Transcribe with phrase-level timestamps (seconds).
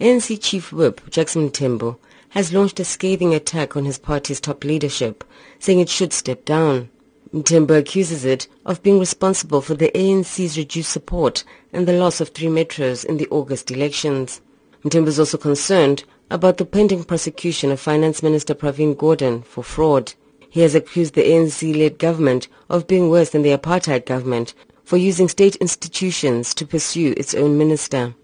[0.00, 1.96] ANC Chief Whip Jackson Mthembu
[2.28, 5.24] has launched a scathing attack on his party's top leadership,
[5.58, 6.88] saying it should step down.
[7.34, 11.42] Mthembu accuses it of being responsible for the ANC's reduced support
[11.72, 14.40] and the loss of three metros in the August elections.
[14.84, 20.14] Mthembu is also concerned about the pending prosecution of Finance Minister Pravin Gordhan for fraud.
[20.48, 24.54] He has accused the ANC-led government of being worse than the apartheid government
[24.84, 28.14] for using state institutions to pursue its own minister.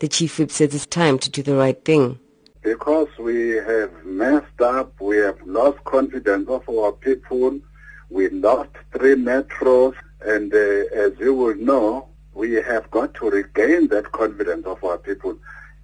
[0.00, 2.18] The chief whip says it's time to do the right thing.
[2.62, 7.60] Because we have messed up, we have lost confidence of our people,
[8.08, 13.88] we lost three metros, and uh, as you will know, we have got to regain
[13.88, 15.36] that confidence of our people.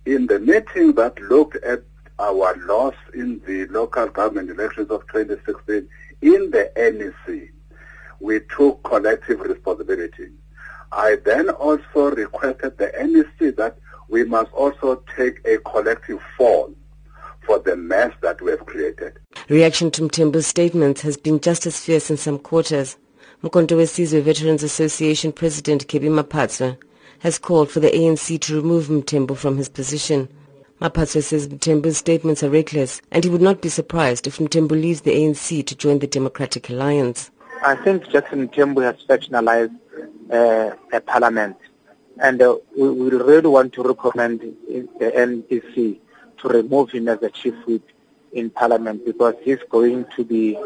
[0.07, 1.83] In the meeting that looked at
[2.19, 5.87] our loss in the local government elections of 2016
[6.23, 7.51] in the NEC,
[8.21, 10.31] we took collective responsibility.
[10.91, 13.77] I then also requested the NEC that
[14.09, 16.75] we must also take a collective fall
[17.47, 19.19] for the mess that we have created.
[19.49, 22.97] Reaction to Mthembu's statements has been just as fierce in some quarters.
[23.43, 26.77] Umkhonto we Veterans Association President Kebby Maphatsoe
[27.21, 30.29] has called for the ANC to remove Mthembu from his position.
[30.81, 35.03] Maphatsoe says Mthembu's statements are reckless and he would not be surprised if Mthembu leaves
[35.03, 37.31] the ANC to join the Democratic Alliance.
[37.63, 39.75] I think Jackson Mthembu has factionalized
[40.31, 41.57] uh, a parliament
[42.21, 45.99] and uh, we, we really want to recommend the NEC
[46.39, 47.83] to remove him as the chief whip
[48.33, 50.57] in parliament because he's going to be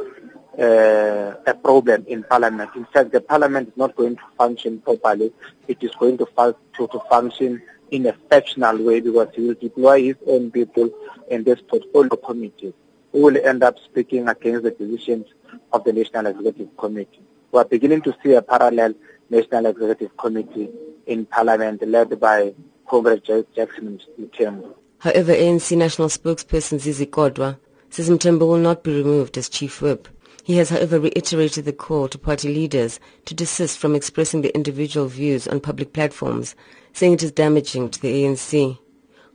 [0.58, 2.70] uh, a problem in parliament.
[2.74, 5.32] In fact, the parliament is not going to function properly.
[5.68, 10.02] It is going to, to, to function in a factional way because he will deploy
[10.02, 10.90] his own people
[11.30, 12.72] in this portfolio committee
[13.12, 15.26] who will end up speaking against the decisions
[15.72, 17.22] of the National Executive Committee.
[17.50, 18.94] We are beginning to see a parallel
[19.28, 20.70] National Executive Committee
[21.06, 22.54] in Parliament led by
[22.88, 23.20] Congress
[23.54, 24.74] Jackson Mthembu.
[24.98, 27.56] However, ANC National Spokesperson Zizi Kodwa
[27.88, 30.08] says Mthembu will not be removed as Chief Whip.
[30.44, 35.06] He has, however, reiterated the call to party leaders to desist from expressing their individual
[35.06, 36.54] views on public platforms,
[36.92, 38.78] saying it is damaging to the ANC.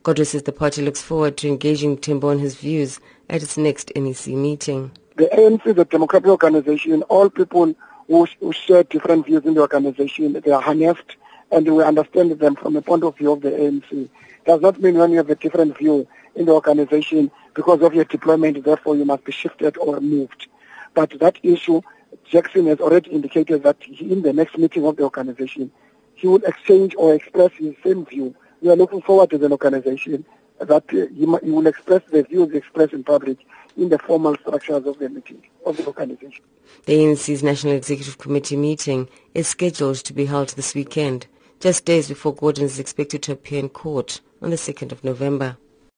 [0.03, 2.99] Kodwa says the party looks forward to engaging Mthembu on his views
[3.29, 4.91] at its next NEC meeting.
[5.15, 7.01] The ANC is a democratic organization.
[7.03, 7.73] All people
[8.07, 11.15] who, who share different views in the organization, they are harnessed
[11.51, 14.09] and we understand them from the point of view of the ANC.
[14.45, 18.03] Does not mean when you have a different view in the organization because of your
[18.05, 20.47] deployment, therefore you must be shifted or moved.
[20.93, 21.81] But that issue,
[22.25, 25.71] Jackson has already indicated that in the next meeting of the organization,
[26.15, 28.35] he will exchange or express his same view.
[28.61, 30.25] We are looking forward to the organization
[30.59, 33.37] that he, he will express the views expressed in public
[33.77, 36.43] in the formal structures of the meeting, of the organization.
[36.85, 41.27] The ANC's National Executive Committee meeting is scheduled to be held this weekend,
[41.59, 45.57] just days before Gordhan is expected to appear in court on the 2nd of November.